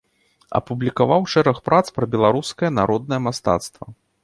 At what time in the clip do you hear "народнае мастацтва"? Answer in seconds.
2.81-3.85